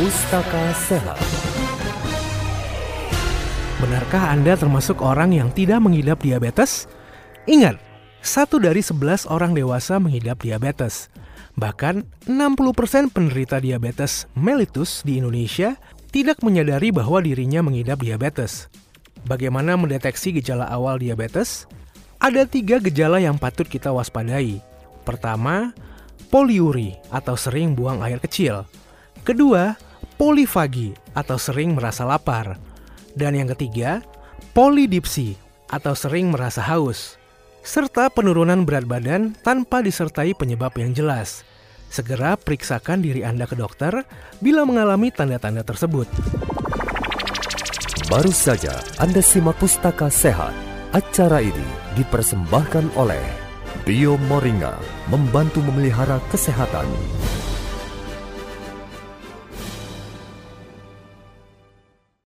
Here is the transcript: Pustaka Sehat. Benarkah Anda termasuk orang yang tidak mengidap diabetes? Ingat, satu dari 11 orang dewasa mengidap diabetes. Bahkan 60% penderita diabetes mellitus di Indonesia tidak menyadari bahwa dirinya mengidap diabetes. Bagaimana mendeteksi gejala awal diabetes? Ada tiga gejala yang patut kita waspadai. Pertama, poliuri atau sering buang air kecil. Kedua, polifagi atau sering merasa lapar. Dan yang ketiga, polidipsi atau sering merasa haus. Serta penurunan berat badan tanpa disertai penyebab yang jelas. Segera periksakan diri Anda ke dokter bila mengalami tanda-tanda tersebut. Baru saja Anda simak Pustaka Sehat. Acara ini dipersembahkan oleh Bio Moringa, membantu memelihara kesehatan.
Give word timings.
Pustaka 0.00 0.72
Sehat. 0.72 1.20
Benarkah 3.84 4.32
Anda 4.32 4.56
termasuk 4.56 5.04
orang 5.04 5.36
yang 5.36 5.52
tidak 5.52 5.76
mengidap 5.84 6.24
diabetes? 6.24 6.88
Ingat, 7.44 7.76
satu 8.24 8.56
dari 8.56 8.80
11 8.80 9.28
orang 9.28 9.52
dewasa 9.52 10.00
mengidap 10.00 10.40
diabetes. 10.40 11.12
Bahkan 11.60 12.08
60% 12.24 13.12
penderita 13.12 13.60
diabetes 13.60 14.24
mellitus 14.32 15.04
di 15.04 15.20
Indonesia 15.20 15.76
tidak 16.08 16.40
menyadari 16.40 16.88
bahwa 16.96 17.20
dirinya 17.20 17.60
mengidap 17.60 18.00
diabetes. 18.00 18.72
Bagaimana 19.28 19.76
mendeteksi 19.76 20.32
gejala 20.32 20.64
awal 20.72 20.96
diabetes? 20.96 21.68
Ada 22.24 22.48
tiga 22.48 22.80
gejala 22.80 23.20
yang 23.20 23.36
patut 23.36 23.68
kita 23.68 23.92
waspadai. 23.92 24.64
Pertama, 25.04 25.76
poliuri 26.32 26.96
atau 27.12 27.36
sering 27.36 27.76
buang 27.76 28.00
air 28.00 28.16
kecil. 28.16 28.64
Kedua, 29.28 29.89
polifagi 30.20 30.92
atau 31.16 31.40
sering 31.40 31.72
merasa 31.72 32.04
lapar. 32.04 32.60
Dan 33.16 33.32
yang 33.40 33.48
ketiga, 33.56 34.04
polidipsi 34.52 35.32
atau 35.72 35.96
sering 35.96 36.28
merasa 36.28 36.60
haus. 36.60 37.16
Serta 37.64 38.12
penurunan 38.12 38.68
berat 38.68 38.84
badan 38.84 39.32
tanpa 39.40 39.80
disertai 39.80 40.36
penyebab 40.36 40.76
yang 40.76 40.92
jelas. 40.92 41.40
Segera 41.88 42.36
periksakan 42.36 43.00
diri 43.00 43.24
Anda 43.24 43.48
ke 43.48 43.56
dokter 43.56 44.04
bila 44.44 44.68
mengalami 44.68 45.08
tanda-tanda 45.08 45.64
tersebut. 45.64 46.06
Baru 48.12 48.30
saja 48.30 48.76
Anda 49.00 49.24
simak 49.24 49.56
Pustaka 49.56 50.12
Sehat. 50.12 50.52
Acara 50.92 51.40
ini 51.40 51.66
dipersembahkan 51.96 52.98
oleh 53.00 53.22
Bio 53.88 54.20
Moringa, 54.28 54.76
membantu 55.08 55.64
memelihara 55.64 56.20
kesehatan. 56.28 56.86